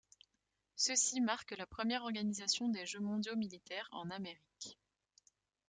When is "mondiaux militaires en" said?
3.01-4.09